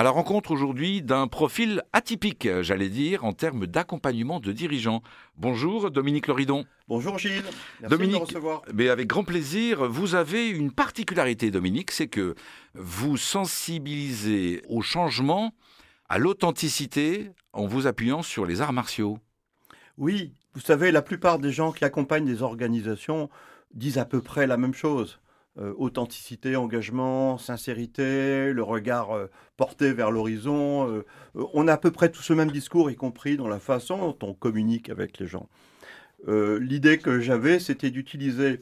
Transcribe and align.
à 0.00 0.02
la 0.02 0.08
rencontre 0.08 0.50
aujourd'hui 0.50 1.02
d'un 1.02 1.26
profil 1.26 1.82
atypique, 1.92 2.48
j'allais 2.62 2.88
dire, 2.88 3.26
en 3.26 3.34
termes 3.34 3.66
d'accompagnement 3.66 4.40
de 4.40 4.50
dirigeants. 4.50 5.02
Bonjour 5.36 5.90
Dominique 5.90 6.26
Loridon. 6.26 6.64
Bonjour 6.88 7.18
Gilles, 7.18 7.42
merci 7.82 7.90
Dominique, 7.90 8.14
de 8.14 8.20
me 8.20 8.24
recevoir. 8.24 8.62
Mais 8.72 8.88
avec 8.88 9.08
grand 9.08 9.24
plaisir, 9.24 9.86
vous 9.90 10.14
avez 10.14 10.48
une 10.48 10.72
particularité 10.72 11.50
Dominique, 11.50 11.90
c'est 11.90 12.06
que 12.06 12.34
vous 12.72 13.18
sensibilisez 13.18 14.62
au 14.70 14.80
changement, 14.80 15.52
à 16.08 16.16
l'authenticité, 16.16 17.32
en 17.52 17.66
vous 17.66 17.86
appuyant 17.86 18.22
sur 18.22 18.46
les 18.46 18.62
arts 18.62 18.72
martiaux. 18.72 19.18
Oui, 19.98 20.32
vous 20.54 20.62
savez, 20.62 20.92
la 20.92 21.02
plupart 21.02 21.38
des 21.38 21.52
gens 21.52 21.72
qui 21.72 21.84
accompagnent 21.84 22.24
des 22.24 22.40
organisations 22.40 23.28
disent 23.74 23.98
à 23.98 24.06
peu 24.06 24.22
près 24.22 24.46
la 24.46 24.56
même 24.56 24.72
chose. 24.72 25.20
Euh, 25.60 25.74
authenticité, 25.76 26.56
engagement, 26.56 27.36
sincérité, 27.36 28.50
le 28.50 28.62
regard 28.62 29.10
euh, 29.10 29.26
porté 29.58 29.92
vers 29.92 30.10
l'horizon. 30.10 30.88
Euh, 30.90 31.04
on 31.34 31.68
a 31.68 31.74
à 31.74 31.76
peu 31.76 31.90
près 31.90 32.08
tout 32.10 32.22
ce 32.22 32.32
même 32.32 32.50
discours, 32.50 32.90
y 32.90 32.96
compris 32.96 33.36
dans 33.36 33.48
la 33.48 33.58
façon 33.58 33.98
dont 33.98 34.28
on 34.28 34.32
communique 34.32 34.88
avec 34.88 35.18
les 35.18 35.26
gens. 35.26 35.48
L'idée 36.28 36.98
que 36.98 37.18
j'avais, 37.20 37.58
c'était 37.58 37.90
d'utiliser 37.90 38.60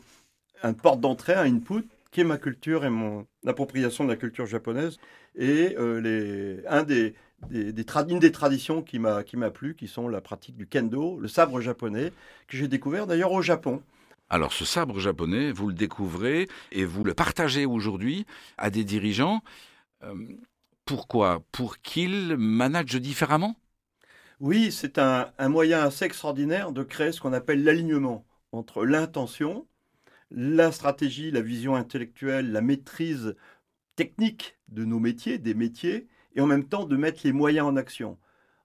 un 0.62 0.74
porte 0.74 1.00
d'entrée, 1.00 1.34
un 1.34 1.44
input, 1.44 1.88
qui 2.12 2.20
est 2.20 2.24
ma 2.24 2.38
culture 2.38 2.84
et 2.84 2.90
mon 2.90 3.26
appropriation 3.46 4.04
de 4.04 4.10
la 4.10 4.16
culture 4.16 4.46
japonaise, 4.46 4.98
et 5.34 5.76
un 5.76 6.84
des, 6.84 7.14
des 7.50 7.84
une 8.08 8.20
des 8.20 8.30
traditions 8.30 8.80
qui 8.80 9.00
m'a 9.00 9.50
plu, 9.50 9.74
qui 9.74 9.88
sont 9.88 10.06
la 10.06 10.20
pratique 10.20 10.56
du 10.56 10.68
kendo, 10.68 11.18
le 11.18 11.26
sabre 11.26 11.60
japonais, 11.60 12.12
que 12.46 12.56
j'ai 12.56 12.68
découvert 12.68 13.08
d'ailleurs 13.08 13.32
au 13.32 13.42
Japon. 13.42 13.82
Alors 14.30 14.52
ce 14.52 14.64
sabre 14.64 14.98
japonais, 14.98 15.52
vous 15.52 15.68
le 15.68 15.74
découvrez 15.74 16.48
et 16.70 16.84
vous 16.84 17.02
le 17.02 17.14
partagez 17.14 17.64
aujourd'hui 17.64 18.26
à 18.58 18.70
des 18.70 18.84
dirigeants. 18.84 19.40
Euh, 20.02 20.14
pourquoi? 20.84 21.42
Pour 21.50 21.78
qu'ils 21.78 22.36
managent 22.36 23.00
différemment? 23.00 23.56
Oui, 24.40 24.70
c'est 24.70 24.98
un, 24.98 25.32
moyen 25.48 25.80
assez 25.80 26.04
extraordinaire 26.04 26.72
de 26.72 26.82
créer 26.82 27.12
ce 27.12 27.20
qu'on 27.20 27.32
appelle 27.32 27.64
l'alignement 27.64 28.24
entre 28.52 28.84
l'intention, 28.84 29.66
la 30.30 30.72
stratégie, 30.72 31.30
la 31.30 31.40
vision 31.40 31.74
intellectuelle, 31.74 32.52
la 32.52 32.60
maîtrise 32.60 33.34
technique 33.96 34.58
de 34.68 34.84
nos 34.84 35.00
métiers, 35.00 35.38
des 35.38 35.54
métiers, 35.54 36.06
et 36.36 36.40
en 36.40 36.46
même 36.46 36.68
temps 36.68 36.84
de 36.84 36.96
mettre 36.96 37.22
les 37.24 37.32
moyens 37.32 37.66
en 37.66 37.76
action. 37.76 38.18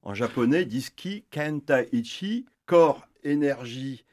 En 0.04 0.14
japonais, 0.14 0.62
ils 0.62 0.68
disent 0.68 0.92
ki, 0.92 1.26
kenta 1.32 1.84
ichi, 1.92 2.46
corps, 2.66 3.08
énergie, 3.24 4.06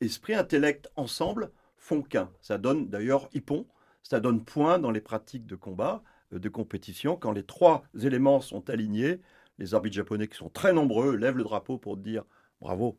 esprit, 0.00 0.34
intellect 0.34 0.90
ensemble 0.96 1.50
font 1.76 2.02
qu'un. 2.02 2.30
Ça 2.40 2.58
donne 2.58 2.88
d'ailleurs 2.88 3.28
hippon, 3.34 3.66
ça 4.02 4.20
donne 4.20 4.44
point 4.44 4.78
dans 4.78 4.90
les 4.90 5.00
pratiques 5.00 5.46
de 5.46 5.56
combat, 5.56 6.02
euh, 6.32 6.38
de 6.38 6.48
compétition. 6.48 7.16
Quand 7.16 7.32
les 7.32 7.42
trois 7.42 7.82
éléments 8.02 8.40
sont 8.40 8.68
alignés, 8.70 9.20
les 9.58 9.74
arbitres 9.74 9.96
japonais 9.96 10.28
qui 10.28 10.36
sont 10.36 10.48
très 10.50 10.72
nombreux 10.72 11.16
lèvent 11.16 11.36
le 11.36 11.44
drapeau 11.44 11.78
pour 11.78 11.96
dire 11.96 12.24
bravo. 12.60 12.98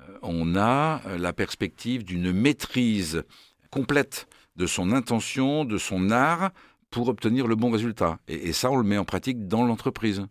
Euh, 0.00 0.18
on 0.22 0.56
a 0.56 1.02
euh, 1.06 1.18
la 1.18 1.32
perspective 1.32 2.04
d'une 2.04 2.32
maîtrise 2.32 3.22
complète 3.70 4.26
de 4.56 4.66
son 4.66 4.92
intention, 4.92 5.64
de 5.64 5.78
son 5.78 6.10
art, 6.10 6.50
pour 6.90 7.08
obtenir 7.08 7.46
le 7.46 7.56
bon 7.56 7.70
résultat. 7.70 8.18
Et, 8.28 8.48
et 8.48 8.52
ça, 8.52 8.70
on 8.70 8.76
le 8.76 8.84
met 8.84 8.98
en 8.98 9.04
pratique 9.04 9.48
dans 9.48 9.64
l'entreprise. 9.64 10.24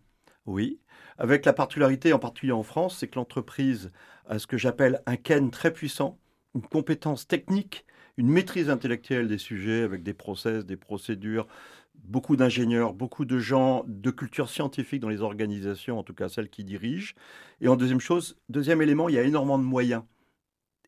Oui, 0.46 0.78
avec 1.18 1.44
la 1.44 1.52
particularité, 1.52 2.12
en 2.12 2.18
particulier 2.18 2.52
en 2.52 2.62
France, 2.62 2.98
c'est 2.98 3.08
que 3.08 3.16
l'entreprise 3.16 3.92
a 4.26 4.38
ce 4.38 4.46
que 4.46 4.58
j'appelle 4.58 5.02
un 5.06 5.16
Ken 5.16 5.50
très 5.50 5.72
puissant, 5.72 6.18
une 6.54 6.62
compétence 6.62 7.26
technique, 7.26 7.84
une 8.16 8.28
maîtrise 8.28 8.70
intellectuelle 8.70 9.28
des 9.28 9.38
sujets 9.38 9.82
avec 9.82 10.02
des 10.02 10.14
process, 10.14 10.64
des 10.64 10.76
procédures, 10.76 11.46
beaucoup 11.94 12.36
d'ingénieurs, 12.36 12.94
beaucoup 12.94 13.24
de 13.24 13.38
gens 13.38 13.84
de 13.86 14.10
culture 14.10 14.48
scientifique 14.48 15.00
dans 15.00 15.08
les 15.08 15.22
organisations, 15.22 15.98
en 15.98 16.02
tout 16.02 16.14
cas 16.14 16.28
celles 16.28 16.50
qui 16.50 16.64
dirigent. 16.64 17.14
Et 17.60 17.68
en 17.68 17.76
deuxième 17.76 18.00
chose, 18.00 18.36
deuxième 18.48 18.82
élément, 18.82 19.08
il 19.08 19.14
y 19.14 19.18
a 19.18 19.22
énormément 19.22 19.58
de 19.58 19.64
moyens. 19.64 20.02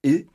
Et 0.03 0.27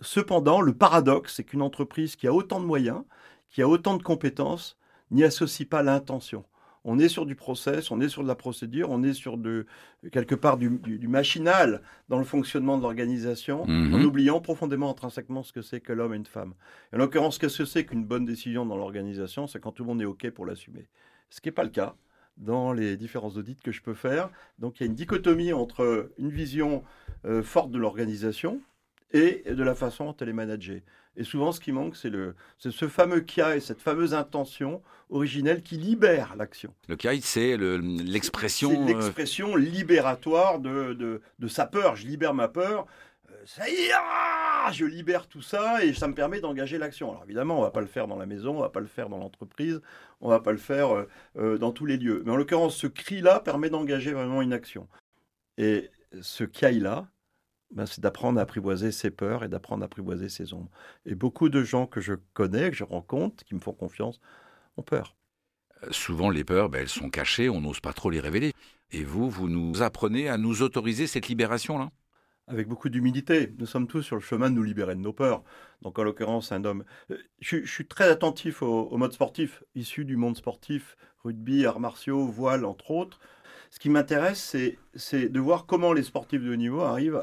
cependant, 0.00 0.60
le 0.60 0.74
paradoxe, 0.74 1.34
c'est 1.36 1.44
qu'une 1.44 1.62
entreprise 1.62 2.16
qui 2.16 2.26
a 2.26 2.32
autant 2.32 2.60
de 2.60 2.66
moyens, 2.66 3.02
qui 3.50 3.62
a 3.62 3.68
autant 3.68 3.96
de 3.96 4.02
compétences, 4.02 4.78
n'y 5.10 5.24
associe 5.24 5.68
pas 5.68 5.82
l'intention 5.82 6.44
on 6.84 6.98
est 6.98 7.08
sur 7.08 7.26
du 7.26 7.34
process, 7.34 7.90
on 7.90 8.00
est 8.00 8.08
sur 8.08 8.22
de 8.22 8.28
la 8.28 8.34
procédure, 8.34 8.90
on 8.90 9.02
est 9.02 9.12
sur 9.12 9.36
de, 9.36 9.66
quelque 10.12 10.34
part 10.34 10.56
du, 10.56 10.80
machinal 11.08 11.82
dans 12.08 12.18
le 12.18 12.24
fonctionnement 12.24 12.78
de 12.78 12.82
l'organisation, 12.82 13.66
mhm. 13.66 13.94
en 13.94 14.02
oubliant 14.02 14.40
profondément 14.40 14.90
intrinsèquement 14.90 15.42
ce 15.42 15.52
que 15.52 15.62
c'est 15.62 15.80
que 15.80 15.92
l'homme 15.92 16.14
et 16.14 16.16
une 16.16 16.26
femme. 16.26 16.54
en 16.92 16.98
l'occurrence, 16.98 17.38
qu'est-ce 17.38 17.58
que 17.58 17.64
c'est 17.64 17.84
qu'une 17.84 18.04
bonne 18.04 18.24
décision 18.24 18.66
dans 18.66 18.76
l'organisation 18.76 19.46
C'est 19.46 19.60
quand 19.60 19.72
tout 19.72 19.82
le 19.82 19.88
monde 19.88 20.02
est 20.02 20.06
OK 20.06 20.28
pour 20.30 20.46
l'assumer. 20.46 20.88
Ce 21.30 21.40
qui 21.40 21.48
n'est 21.48 21.52
pas 21.52 21.64
le 21.64 21.70
cas 21.70 21.94
dans 22.38 22.72
les 22.72 22.96
différents 22.96 23.30
audits 23.30 23.56
que 23.56 23.72
je 23.72 23.82
peux 23.82 23.94
faire. 23.94 24.30
Donc 24.58 24.78
il 24.78 24.84
y 24.84 24.86
a 24.86 24.86
une 24.86 24.94
dichotomie 24.94 25.52
entre 25.52 26.12
une 26.18 26.30
vision 26.30 26.84
euh, 27.24 27.42
forte 27.42 27.70
de 27.70 27.78
l'organisation 27.78 28.60
et 29.10 29.42
de 29.48 29.62
la 29.62 29.74
façon 29.74 30.06
dont 30.06 30.16
elle 30.20 30.28
est 30.28 30.34
managée. 30.34 30.84
Et 31.18 31.24
souvent, 31.24 31.50
ce 31.50 31.58
qui 31.58 31.72
manque, 31.72 31.96
c'est 31.96 32.12
ce 32.58 32.88
fameux 32.88 33.20
KI 33.20 33.40
et 33.56 33.60
cette 33.60 33.80
fameuse 33.80 34.14
intention 34.14 34.80
originelle 35.10 35.62
qui 35.62 35.76
libère 35.76 36.36
l'action. 36.36 36.72
Le 36.88 36.94
KI, 36.94 37.20
c'est 37.22 37.56
l'expression. 37.56 38.70
euh, 38.70 38.86
l'expression 38.86 39.56
libératoire 39.56 40.60
de, 40.60 41.20
de, 41.38 41.48
sa 41.48 41.66
peur. 41.66 41.96
Je 41.96 42.06
libère 42.06 42.34
ma 42.34 42.46
peur. 42.46 42.86
Euh, 43.30 43.34
ça 43.46 43.68
y 43.68 43.72
est, 43.72 44.72
je 44.72 44.84
libère 44.84 45.26
tout 45.26 45.42
ça 45.42 45.84
et 45.84 45.92
ça 45.92 46.06
me 46.06 46.14
permet 46.14 46.40
d'engager 46.40 46.78
l'action. 46.78 47.10
Alors 47.10 47.24
évidemment, 47.24 47.58
on 47.58 47.62
va 47.62 47.72
pas 47.72 47.80
le 47.80 47.86
faire 47.88 48.06
dans 48.06 48.16
la 48.16 48.26
maison, 48.26 48.56
on 48.56 48.60
va 48.60 48.68
pas 48.68 48.80
le 48.80 48.86
faire 48.86 49.08
dans 49.08 49.18
l'entreprise, 49.18 49.80
on 50.20 50.28
va 50.28 50.38
pas 50.38 50.52
le 50.52 50.58
faire 50.58 51.04
euh, 51.36 51.58
dans 51.58 51.72
tous 51.72 51.84
les 51.84 51.96
lieux. 51.96 52.22
Mais 52.24 52.30
en 52.30 52.36
l'occurrence, 52.36 52.76
ce 52.76 52.86
cri-là 52.86 53.40
permet 53.40 53.70
d'engager 53.70 54.12
vraiment 54.12 54.40
une 54.40 54.52
action. 54.52 54.86
Et 55.56 55.90
ce 56.20 56.44
KI-là, 56.44 57.08
ben, 57.70 57.86
c'est 57.86 58.00
d'apprendre 58.00 58.38
à 58.38 58.42
apprivoiser 58.42 58.92
ses 58.92 59.10
peurs 59.10 59.44
et 59.44 59.48
d'apprendre 59.48 59.82
à 59.82 59.86
apprivoiser 59.86 60.28
ses 60.28 60.54
ombres. 60.54 60.70
Et 61.04 61.14
beaucoup 61.14 61.48
de 61.48 61.62
gens 61.62 61.86
que 61.86 62.00
je 62.00 62.14
connais, 62.32 62.70
que 62.70 62.76
je 62.76 62.84
rencontre, 62.84 63.44
qui 63.44 63.54
me 63.54 63.60
font 63.60 63.72
confiance, 63.72 64.20
ont 64.76 64.82
peur. 64.82 65.16
Euh, 65.84 65.88
souvent, 65.90 66.30
les 66.30 66.44
peurs, 66.44 66.70
ben, 66.70 66.80
elles 66.80 66.88
sont 66.88 67.10
cachées, 67.10 67.48
on 67.48 67.60
n'ose 67.60 67.80
pas 67.80 67.92
trop 67.92 68.10
les 68.10 68.20
révéler. 68.20 68.52
Et 68.90 69.04
vous, 69.04 69.28
vous 69.28 69.48
nous 69.48 69.82
apprenez 69.82 70.28
à 70.28 70.38
nous 70.38 70.62
autoriser 70.62 71.06
cette 71.06 71.28
libération-là? 71.28 71.90
Avec 72.46 72.66
beaucoup 72.66 72.88
d'humilité. 72.88 73.52
Nous 73.58 73.66
sommes 73.66 73.86
tous 73.86 74.00
sur 74.00 74.16
le 74.16 74.22
chemin 74.22 74.48
de 74.48 74.54
nous 74.54 74.62
libérer 74.62 74.94
de 74.94 75.00
nos 75.00 75.12
peurs. 75.12 75.44
Donc, 75.82 75.98
en 75.98 76.02
l'occurrence, 76.02 76.50
un 76.52 76.64
homme. 76.64 76.84
Euh, 77.10 77.18
je, 77.40 77.58
suis 77.66 77.86
très 77.86 78.08
attentif 78.08 78.62
au, 78.62 78.96
mode 78.96 79.12
sportif, 79.12 79.62
issu 79.74 80.06
du 80.06 80.16
monde 80.16 80.36
sportif, 80.36 80.96
rugby, 81.22 81.66
arts 81.66 81.80
martiaux, 81.80 82.26
voile, 82.26 82.64
entre 82.64 82.90
autres. 82.90 83.20
Ce 83.70 83.78
qui 83.78 83.90
m'intéresse, 83.90 84.56
c'est 84.94 85.28
de 85.28 85.40
voir 85.40 85.66
comment 85.66 85.92
les 85.92 86.02
sportifs 86.02 86.42
de 86.42 86.52
haut 86.52 86.56
niveau 86.56 86.80
arrivent 86.80 87.22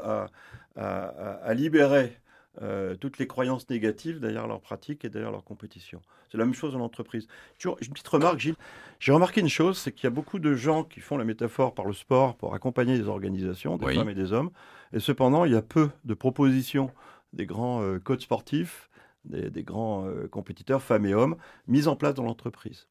à, 0.76 1.54
libérer 1.54 2.16
euh, 2.62 2.94
toutes 2.94 3.18
les 3.18 3.26
croyances 3.26 3.68
négatives 3.68 4.18
derrière 4.18 4.46
leur 4.46 4.60
pratique 4.60 5.04
et 5.04 5.10
derrière 5.10 5.30
leur 5.30 5.44
compétition. 5.44 6.00
C'est 6.30 6.38
la 6.38 6.44
même 6.44 6.54
chose 6.54 6.72
dans 6.72 6.78
l'entreprise. 6.78 7.28
Une 7.64 7.92
petite 7.92 8.08
remarque, 8.08 8.38
Gilles. 8.38 8.56
J'ai 8.98 9.12
remarqué 9.12 9.40
une 9.40 9.48
chose, 9.48 9.78
c'est 9.78 9.92
qu'il 9.92 10.04
y 10.04 10.06
a 10.06 10.10
beaucoup 10.10 10.38
de 10.38 10.54
gens 10.54 10.82
qui 10.82 11.00
font 11.00 11.18
la 11.18 11.24
métaphore 11.24 11.74
par 11.74 11.84
le 11.84 11.92
sport 11.92 12.36
pour 12.36 12.54
accompagner 12.54 12.98
des 12.98 13.08
organisations, 13.08 13.76
des 13.76 13.94
femmes 13.94 14.08
et 14.08 14.14
des 14.14 14.32
hommes. 14.32 14.50
Et 14.92 15.00
cependant, 15.00 15.44
il 15.44 15.52
y 15.52 15.56
a 15.56 15.62
peu 15.62 15.90
de 16.04 16.14
propositions 16.14 16.90
des 17.32 17.46
grands 17.46 17.82
euh, 17.82 17.98
coachs 17.98 18.22
sportifs, 18.22 18.88
des, 19.26 19.62
grands 19.62 20.06
euh, 20.06 20.28
compétiteurs, 20.28 20.82
femmes 20.82 21.04
et 21.04 21.14
hommes, 21.14 21.36
mises 21.66 21.88
en 21.88 21.96
place 21.96 22.14
dans 22.14 22.22
l'entreprise. 22.22 22.86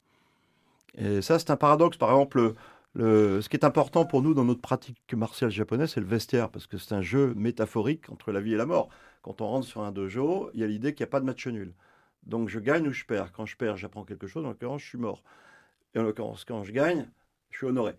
Et 0.96 1.22
ça, 1.22 1.38
c'est 1.38 1.50
un 1.50 1.56
paradoxe. 1.56 1.96
Par 1.96 2.10
exemple, 2.10 2.54
ce 2.96 3.48
qui 3.48 3.56
est 3.56 3.64
important 3.64 4.04
pour 4.04 4.22
nous 4.22 4.34
dans 4.34 4.44
notre 4.44 4.60
pratique 4.60 5.14
martiale 5.14 5.50
japonaise, 5.50 5.92
c'est 5.92 6.00
le 6.00 6.06
vestiaire, 6.06 6.50
parce 6.50 6.66
que 6.66 6.78
c'est 6.78 6.94
un 6.94 7.02
jeu 7.02 7.34
métaphorique 7.34 8.10
entre 8.10 8.32
la 8.32 8.40
vie 8.40 8.54
et 8.54 8.56
la 8.56 8.66
mort. 8.66 8.88
Quand 9.22 9.40
on 9.40 9.46
rentre 9.48 9.66
sur 9.66 9.82
un 9.82 9.92
dojo, 9.92 10.50
il 10.54 10.60
y 10.60 10.64
a 10.64 10.66
l'idée 10.66 10.94
qu'il 10.94 11.04
n'y 11.04 11.08
a 11.08 11.10
pas 11.10 11.20
de 11.20 11.26
match 11.26 11.46
nul. 11.46 11.74
Donc 12.22 12.48
je 12.48 12.58
gagne 12.58 12.88
ou 12.88 12.92
je 12.92 13.04
perds. 13.04 13.32
Quand 13.32 13.46
je 13.46 13.56
perds, 13.56 13.76
j'apprends 13.76 14.04
quelque 14.04 14.26
chose. 14.26 14.44
En 14.44 14.48
l'occurrence, 14.48 14.82
je 14.82 14.88
suis 14.88 14.98
mort. 14.98 15.22
Et 15.94 15.98
en 15.98 16.02
l'occurrence, 16.02 16.44
quand 16.44 16.64
je 16.64 16.72
gagne, 16.72 17.08
je 17.50 17.58
suis 17.58 17.66
honoré. 17.66 17.94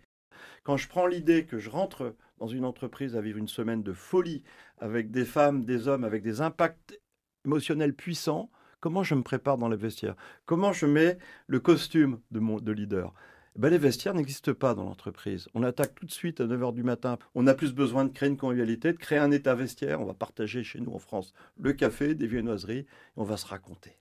Quand 0.63 0.77
je 0.77 0.88
prends 0.88 1.07
l'idée 1.07 1.45
que 1.45 1.57
je 1.57 1.69
rentre 1.69 2.16
dans 2.38 2.48
une 2.48 2.66
entreprise 2.66 3.16
à 3.16 3.22
vivre 3.22 3.39
une 3.39 3.48
semaine 3.48 3.83
de 3.83 3.94
folie 3.94 4.44
avec 4.80 5.12
des 5.12 5.25
femmes, 5.25 5.66
des 5.66 5.88
hommes, 5.88 6.04
avec 6.04 6.24
des 6.24 6.42
impacts 6.42 7.00
émotionnels 7.45 7.94
puissants, 7.94 8.51
comment 8.80 9.04
je 9.04 9.16
me 9.16 9.24
prépare 9.24 9.57
dans 9.57 9.69
le 9.69 9.77
vestiaire? 9.77 10.16
Comment 10.45 10.74
je 10.74 10.86
mets 10.86 11.18
le 11.48 11.60
costume 11.60 12.19
de, 12.31 12.72
leader? 12.72 13.13
Ben, 13.57 13.69
les 13.69 13.80
vestiaires 13.80 14.13
n'existent 14.13 14.54
pas 14.54 14.75
dans 14.75 14.83
l'entreprise. 14.83 15.48
On 15.56 15.63
attaque 15.63 15.95
tout 15.95 16.06
de 16.06 16.12
suite 16.12 16.42
à 16.42 16.45
9h 16.45 16.74
du 16.74 16.83
matin. 16.83 17.18
On 17.33 17.48
a 17.48 17.56
plus 17.56 17.74
besoin 17.74 18.06
de 18.06 18.13
créer 18.13 18.30
une 18.30 18.38
convivialité, 18.38 18.94
de 18.94 18.98
créer 18.98 19.18
un 19.18 19.31
état 19.31 19.56
vestiaire. 19.56 20.00
On 20.00 20.06
va 20.06 20.13
partager 20.13 20.63
chez 20.63 20.80
nous 20.80 20.94
en 20.94 21.00
France 21.00 21.33
le 21.59 21.74
café, 21.74 22.13
des 22.13 22.27
viennoiseries, 22.27 22.80
et 22.80 22.88
on 23.15 23.24
va 23.24 23.36
se 23.36 23.48
raconter. 23.48 23.98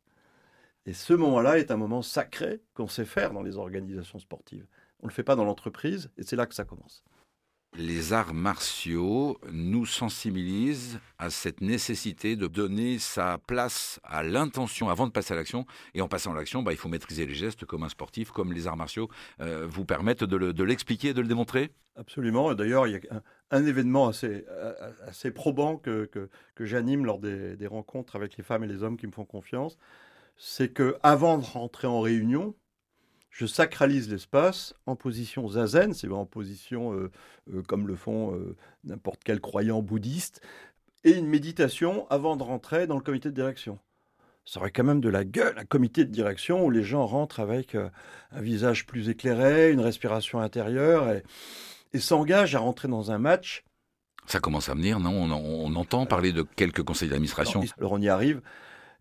Et 0.84 0.92
ce 0.92 1.14
moment-là 1.14 1.58
est 1.58 1.70
un 1.70 1.76
moment 1.76 2.02
sacré 2.02 2.60
qu'on 2.74 2.86
sait 2.86 3.06
faire 3.06 3.32
dans 3.32 3.42
les 3.42 3.56
organisations 3.56 4.18
sportives. 4.18 4.66
On 5.00 5.06
ne 5.06 5.10
le 5.10 5.14
fait 5.14 5.22
pas 5.22 5.36
dans 5.36 5.44
l'entreprise, 5.44 6.10
et 6.18 6.22
c'est 6.22 6.36
là 6.36 6.46
que 6.46 6.54
ça 6.54 6.64
commence. 6.64 7.02
Les 7.76 8.12
arts 8.12 8.34
martiaux 8.34 9.38
nous 9.52 9.86
sensibilisent 9.86 10.98
à 11.18 11.30
cette 11.30 11.60
nécessité 11.60 12.36
de 12.36 12.46
donner 12.46 12.98
sa 12.98 13.38
place 13.38 14.00
à 14.04 14.22
l'intention 14.22 14.88
avant 14.88 15.06
de 15.06 15.12
passer 15.12 15.34
à 15.34 15.36
l'action. 15.36 15.66
Et 15.94 16.00
en 16.00 16.08
passant 16.08 16.32
à 16.32 16.34
l'action, 16.34 16.62
bah, 16.62 16.72
il 16.72 16.78
faut 16.78 16.88
maîtriser 16.88 17.26
les 17.26 17.34
gestes 17.34 17.64
comme 17.64 17.82
un 17.82 17.88
sportif, 17.88 18.30
comme 18.30 18.52
les 18.52 18.66
arts 18.66 18.76
martiaux 18.76 19.08
euh, 19.40 19.66
vous 19.68 19.84
permettent 19.84 20.24
de 20.24 20.64
l'expliquer, 20.64 21.12
de, 21.12 21.20
le 21.20 21.28
démontrer 21.28 21.70
Absolument. 21.96 22.54
D'ailleurs, 22.54 22.86
il 22.86 22.92
y 22.92 22.96
a 22.96 23.22
un, 23.50 23.64
événement 23.64 24.08
assez, 24.08 24.44
assez 25.06 25.30
probant 25.30 25.76
que, 25.76 26.04
que, 26.04 26.64
j'anime 26.64 27.06
lors 27.06 27.18
des, 27.18 27.56
des 27.56 27.66
rencontres 27.66 28.16
avec 28.16 28.36
les 28.36 28.44
femmes 28.44 28.64
et 28.64 28.66
les 28.66 28.82
hommes 28.82 28.98
qui 28.98 29.06
me 29.06 29.12
font 29.12 29.24
confiance. 29.24 29.78
C'est 30.36 30.72
que 30.72 30.96
avant 31.02 31.38
de 31.38 31.44
rentrer 31.44 31.86
en 31.86 32.00
réunion, 32.00 32.54
je 33.36 33.44
sacralise 33.44 34.08
l'espace 34.08 34.72
en 34.86 34.96
position 34.96 35.46
zazen, 35.46 35.92
c'est 35.92 36.08
en 36.08 36.24
position 36.24 36.94
euh, 36.94 37.10
euh, 37.52 37.62
comme 37.62 37.86
le 37.86 37.94
font 37.94 38.34
euh, 38.34 38.56
n'importe 38.84 39.20
quel 39.24 39.40
croyant 39.40 39.82
bouddhiste, 39.82 40.40
et 41.04 41.10
une 41.10 41.26
méditation 41.26 42.06
avant 42.08 42.36
de 42.36 42.42
rentrer 42.42 42.86
dans 42.86 42.94
le 42.94 43.02
comité 43.02 43.28
de 43.28 43.34
direction. 43.34 43.78
Ça 44.46 44.60
aurait 44.60 44.70
quand 44.70 44.84
même 44.84 45.02
de 45.02 45.10
la 45.10 45.24
gueule, 45.24 45.58
un 45.58 45.66
comité 45.66 46.06
de 46.06 46.10
direction 46.10 46.64
où 46.64 46.70
les 46.70 46.82
gens 46.82 47.04
rentrent 47.04 47.40
avec 47.40 47.74
un 47.74 48.40
visage 48.40 48.86
plus 48.86 49.10
éclairé, 49.10 49.70
une 49.70 49.80
respiration 49.80 50.40
intérieure, 50.40 51.10
et, 51.10 51.22
s'engagent 51.98 52.54
à 52.54 52.58
rentrer 52.58 52.88
dans 52.88 53.10
un 53.10 53.18
match. 53.18 53.64
Ça 54.26 54.38
commence 54.38 54.68
à 54.68 54.74
venir, 54.74 55.00
non? 55.00 55.10
On, 55.10 55.30
on, 55.30 55.74
entend 55.76 56.04
parler 56.04 56.32
de 56.32 56.42
quelques 56.42 56.82
conseils 56.82 57.08
d'administration? 57.08 57.62
Alors 57.78 57.92
on 57.92 58.00
y 58.00 58.08
arrive. 58.08 58.40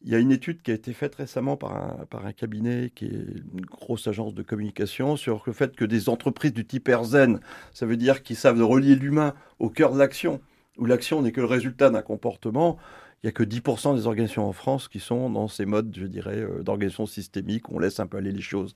Il 0.05 0.11
y 0.11 0.15
a 0.15 0.19
une 0.19 0.31
étude 0.31 0.61
qui 0.61 0.69
a 0.69 0.75
été 0.75 0.93
faite 0.93 1.15
récemment 1.15 1.57
par 1.57 1.73
un, 2.11 2.31
cabinet 2.31 2.91
qui 2.93 3.05
est 3.05 3.09
une 3.09 3.65
grosse 3.65 4.07
agence 4.07 4.35
de 4.35 4.43
communication 4.43 5.15
sur 5.17 5.41
le 5.47 5.51
fait 5.51 5.75
que 5.75 5.83
des 5.83 6.09
entreprises 6.09 6.53
du 6.53 6.63
type 6.63 6.87
AirZen, 6.87 7.39
ça 7.73 7.87
veut 7.87 7.97
dire 7.97 8.21
qu'ils 8.21 8.35
savent 8.35 8.63
relier 8.63 8.95
l'humain 8.95 9.33
au 9.57 9.71
cœur 9.71 9.91
de 9.91 9.97
l'action, 9.97 10.41
où 10.77 10.85
l'action 10.85 11.23
n'est 11.23 11.31
que 11.31 11.41
le 11.41 11.47
résultat 11.47 11.89
d'un 11.89 12.03
comportement. 12.03 12.77
Il 13.23 13.25
n'y 13.25 13.29
a 13.29 13.31
que 13.31 13.43
10% 13.43 13.95
des 13.95 14.05
organisations 14.05 14.47
en 14.47 14.53
France 14.53 14.87
qui 14.87 14.99
sont 14.99 15.27
dans 15.31 15.47
ces 15.47 15.65
modes, 15.65 15.91
je 15.97 16.05
dirais, 16.05 16.37
euh, 16.37 16.61
d'organisation 16.61 17.07
systémique, 17.07 17.71
on 17.71 17.79
laisse 17.79 17.99
un 17.99 18.05
peu 18.05 18.17
aller 18.17 18.31
les 18.31 18.41
choses. 18.41 18.75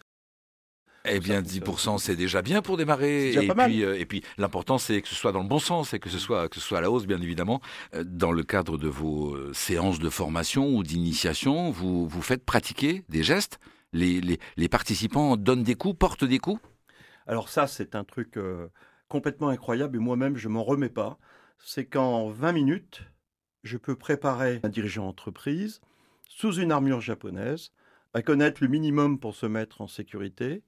Eh 1.05 1.19
bien, 1.19 1.41
10%, 1.41 1.97
c'est 1.97 2.15
déjà 2.15 2.41
bien 2.41 2.61
pour 2.61 2.77
démarrer. 2.77 3.31
et, 3.31 3.47
puis, 3.47 3.83
euh, 3.83 3.99
et 3.99 4.05
puis, 4.05 4.23
l'important, 4.37 4.77
c'est 4.77 5.01
que 5.01 5.07
ce 5.07 5.15
soit 5.15 5.31
dans 5.31 5.41
le 5.41 5.47
bon 5.47 5.59
sens 5.59 5.93
et 5.93 5.99
que 5.99 6.09
ce 6.09 6.19
soit, 6.19 6.49
que 6.49 6.55
ce 6.55 6.61
soit 6.61 6.79
à 6.79 6.81
la 6.81 6.91
hausse, 6.91 7.05
bien 7.05 7.21
évidemment. 7.21 7.61
Euh, 7.93 8.03
dans 8.05 8.31
le 8.31 8.43
cadre 8.43 8.77
de 8.77 8.87
vos 8.87 9.33
euh, 9.33 9.53
séances 9.53 9.99
de 9.99 10.09
formation 10.09 10.75
ou 10.75 10.83
d'initiation, 10.83 11.71
vous, 11.71 12.07
vous 12.07 12.21
faites 12.21 12.43
pratiquer 12.43 13.03
des 13.09 13.23
gestes 13.23 13.59
les, 13.91 14.21
les, 14.21 14.39
les, 14.55 14.69
participants 14.69 15.35
donnent 15.35 15.63
des 15.63 15.73
coups, 15.73 15.97
portent 15.97 16.23
des 16.23 16.37
coups 16.37 16.61
Alors 17.25 17.49
ça, 17.49 17.65
c'est 17.65 17.95
un 17.95 18.03
truc 18.03 18.37
complètement 19.07 19.49
incroyable 19.49 19.97
et 19.97 19.99
moi-même, 19.99 20.37
je 20.37 20.47
m'en 20.47 20.63
remets 20.63 20.89
pas. 20.89 21.17
C'est 21.57 21.85
qu'en 21.85 22.29
20 22.29 22.51
minutes, 22.51 23.01
je 23.63 23.77
peux 23.77 23.95
préparer 23.95 24.59
un 24.61 24.69
dirigeant 24.69 25.05
d'entreprise 25.05 25.81
sous 26.27 26.53
une 26.53 26.71
armure 26.71 27.01
japonaise, 27.01 27.71
à 28.13 28.21
connaître 28.21 28.63
le 28.63 28.69
minimum 28.69 29.19
pour 29.19 29.35
se 29.35 29.47
mettre 29.47 29.81
en 29.81 29.87
sécurité, 29.87 30.63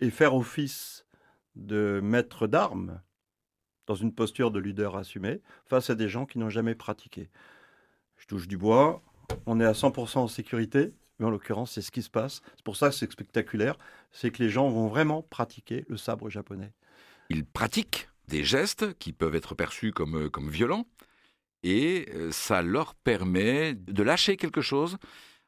et 0.00 0.10
faire 0.10 0.34
office 0.34 1.06
de 1.56 2.00
maître 2.02 2.46
d'armes 2.46 3.00
dans 3.86 3.94
une 3.94 4.14
posture 4.14 4.50
de 4.50 4.58
leader 4.58 4.96
assumé 4.96 5.42
face 5.66 5.90
à 5.90 5.94
des 5.94 6.08
gens 6.08 6.26
qui 6.26 6.38
n'ont 6.38 6.50
jamais 6.50 6.74
pratiqué. 6.74 7.30
Je 8.16 8.26
touche 8.26 8.48
du 8.48 8.56
bois, 8.56 9.02
on 9.46 9.60
est 9.60 9.64
à 9.64 9.72
100% 9.72 10.18
en 10.18 10.28
sécurité, 10.28 10.94
mais 11.18 11.26
en 11.26 11.30
l'occurrence, 11.30 11.72
c'est 11.72 11.82
ce 11.82 11.90
qui 11.90 12.02
se 12.02 12.10
passe. 12.10 12.40
C'est 12.56 12.64
pour 12.64 12.76
ça 12.76 12.88
que 12.88 12.94
c'est 12.94 13.10
spectaculaire, 13.10 13.76
c'est 14.10 14.30
que 14.30 14.42
les 14.42 14.48
gens 14.48 14.68
vont 14.68 14.88
vraiment 14.88 15.22
pratiquer 15.22 15.84
le 15.88 15.96
sabre 15.96 16.30
japonais. 16.30 16.72
Ils 17.30 17.44
pratiquent 17.44 18.08
des 18.28 18.44
gestes 18.44 18.94
qui 18.98 19.12
peuvent 19.12 19.34
être 19.34 19.54
perçus 19.54 19.92
comme, 19.92 20.24
euh, 20.24 20.30
comme 20.30 20.48
violents, 20.48 20.86
et 21.62 22.08
euh, 22.14 22.30
ça 22.30 22.62
leur 22.62 22.94
permet 22.94 23.74
de 23.74 24.02
lâcher 24.02 24.36
quelque 24.36 24.60
chose 24.60 24.98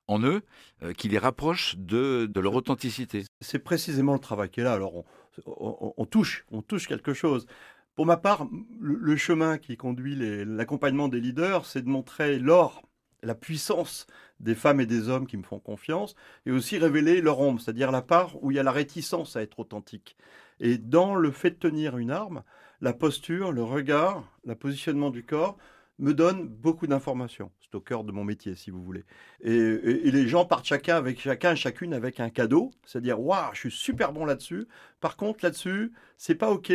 en 0.08 0.22
eux 0.22 0.42
euh, 0.82 0.92
qui 0.92 1.08
les 1.08 1.18
rapproche 1.18 1.76
de, 1.78 2.30
leur 2.34 2.54
authenticité. 2.54 3.24
C'est 3.40 3.58
précisément 3.58 4.12
le 4.14 4.18
travail 4.18 4.50
qui 4.50 4.60
est 4.60 4.64
là. 4.64 4.72
Alors 4.72 5.04
on, 5.46 6.06
touche, 6.06 6.46
on 6.50 6.62
touche 6.62 6.86
quelque 6.86 7.14
chose. 7.14 7.46
Pour 7.94 8.06
ma 8.06 8.16
part, 8.16 8.46
le, 8.80 9.16
chemin 9.16 9.58
qui 9.58 9.76
conduit 9.76 10.16
l'accompagnement 10.44 11.08
des 11.08 11.20
leaders, 11.20 11.66
c'est 11.66 11.82
de 11.82 11.88
montrer 11.88 12.38
l'or, 12.38 12.82
la 13.22 13.34
puissance 13.34 14.06
des 14.38 14.54
femmes 14.54 14.80
et 14.80 14.86
des 14.86 15.08
hommes 15.08 15.26
qui 15.26 15.36
me 15.36 15.42
font 15.42 15.58
confiance, 15.58 16.14
et 16.44 16.50
aussi 16.50 16.78
révéler 16.78 17.20
leur 17.20 17.40
ombre, 17.40 17.60
c'est-à-dire 17.60 17.90
la 17.90 18.02
part 18.02 18.42
où 18.42 18.50
il 18.50 18.56
y 18.56 18.60
a 18.60 18.62
la 18.62 18.72
réticence 18.72 19.36
à 19.36 19.42
être 19.42 19.58
authentique. 19.58 20.16
Et 20.60 20.78
dans 20.78 21.14
le 21.14 21.30
fait 21.30 21.50
de 21.50 21.56
tenir 21.56 21.96
une 21.96 22.10
arme, 22.10 22.42
la 22.80 22.92
posture, 22.92 23.52
le 23.52 23.62
regard, 23.62 24.30
le 24.44 24.54
positionnement 24.54 25.10
du 25.10 25.24
corps 25.24 25.56
me 25.98 26.12
donne 26.12 26.46
beaucoup 26.46 26.86
d'informations. 26.86 27.50
C'est 27.60 27.74
au 27.74 27.80
cœur 27.80 28.04
de 28.04 28.12
mon 28.12 28.24
métier, 28.24 28.54
si 28.54 28.70
vous 28.70 28.82
voulez. 28.82 29.04
Et, 29.40 30.10
les 30.10 30.28
gens 30.28 30.44
partent 30.44 30.66
chacun 30.66 30.96
avec 30.96 31.20
chacun, 31.20 31.54
chacune 31.54 31.94
avec 31.94 32.20
un 32.20 32.30
cadeau, 32.30 32.72
c'est-à-dire 32.84 33.20
waouh, 33.20 33.54
je 33.54 33.60
suis 33.60 33.70
super 33.70 34.12
bon 34.12 34.24
là-dessus. 34.24 34.68
Par 35.00 35.16
contre, 35.16 35.44
là-dessus, 35.44 35.92
c'est 36.18 36.34
pas 36.34 36.50
ok. 36.50 36.72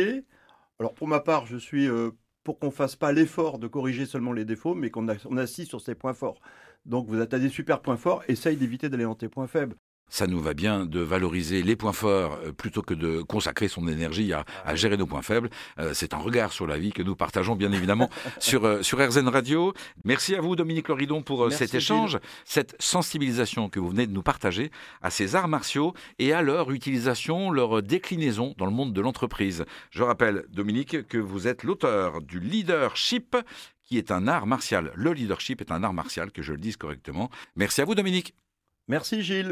Alors 0.78 0.94
pour 0.94 1.08
ma 1.08 1.20
part, 1.20 1.46
je 1.46 1.56
suis 1.56 1.88
euh, 1.88 2.10
pour 2.44 2.58
qu'on 2.58 2.70
fasse 2.70 2.96
pas 2.96 3.12
l'effort 3.12 3.58
de 3.58 3.68
corriger 3.68 4.06
seulement 4.06 4.32
les 4.32 4.44
défauts, 4.44 4.74
mais 4.74 4.90
qu'on 4.90 5.06
on 5.26 5.36
assiste 5.36 5.68
sur 5.68 5.80
ses 5.80 5.94
points 5.94 6.14
forts. 6.14 6.40
Donc 6.86 7.06
vous 7.08 7.20
êtes 7.20 7.48
super 7.48 7.80
points 7.80 7.96
forts, 7.96 8.24
essaye 8.28 8.56
d'éviter 8.56 8.88
d'aller 8.88 9.04
dans 9.04 9.14
tes 9.14 9.28
points 9.28 9.46
faibles 9.46 9.76
ça 10.12 10.26
nous 10.26 10.40
va 10.40 10.52
bien 10.52 10.84
de 10.84 11.00
valoriser 11.00 11.62
les 11.62 11.74
points 11.74 11.94
forts 11.94 12.38
euh, 12.44 12.52
plutôt 12.52 12.82
que 12.82 12.92
de 12.92 13.22
consacrer 13.22 13.66
son 13.66 13.88
énergie 13.88 14.34
à, 14.34 14.44
à 14.62 14.74
gérer 14.74 14.98
nos 14.98 15.06
points 15.06 15.22
faibles. 15.22 15.48
Euh, 15.78 15.92
c'est 15.94 16.12
un 16.12 16.18
regard 16.18 16.52
sur 16.52 16.66
la 16.66 16.78
vie 16.78 16.92
que 16.92 17.02
nous 17.02 17.16
partageons 17.16 17.56
bien 17.56 17.72
évidemment 17.72 18.10
sur, 18.38 18.66
euh, 18.66 18.82
sur 18.82 18.98
RZN 18.98 19.28
Radio. 19.28 19.72
Merci 20.04 20.34
à 20.34 20.42
vous 20.42 20.54
Dominique 20.54 20.88
Loridon 20.88 21.22
pour 21.22 21.50
cet 21.50 21.74
échange, 21.74 22.18
cette 22.44 22.76
sensibilisation 22.78 23.70
que 23.70 23.80
vous 23.80 23.88
venez 23.88 24.06
de 24.06 24.12
nous 24.12 24.22
partager 24.22 24.70
à 25.00 25.08
ces 25.08 25.34
arts 25.34 25.48
martiaux 25.48 25.94
et 26.18 26.34
à 26.34 26.42
leur 26.42 26.70
utilisation, 26.72 27.50
leur 27.50 27.82
déclinaison 27.82 28.54
dans 28.58 28.66
le 28.66 28.72
monde 28.72 28.92
de 28.92 29.00
l'entreprise. 29.00 29.64
Je 29.90 30.02
rappelle 30.02 30.44
Dominique 30.50 31.08
que 31.08 31.16
vous 31.16 31.48
êtes 31.48 31.62
l'auteur 31.62 32.20
du 32.20 32.38
leadership 32.38 33.34
qui 33.82 33.96
est 33.96 34.10
un 34.10 34.28
art 34.28 34.46
martial. 34.46 34.92
Le 34.94 35.14
leadership 35.14 35.62
est 35.62 35.72
un 35.72 35.82
art 35.82 35.94
martial, 35.94 36.32
que 36.32 36.42
je 36.42 36.52
le 36.52 36.58
dise 36.58 36.76
correctement. 36.76 37.30
Merci 37.56 37.80
à 37.80 37.86
vous 37.86 37.94
Dominique. 37.94 38.34
Merci 38.88 39.22
Gilles. 39.22 39.50